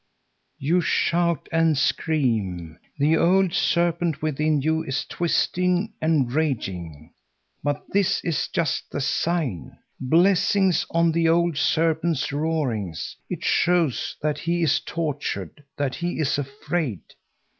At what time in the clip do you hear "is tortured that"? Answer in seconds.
14.63-15.93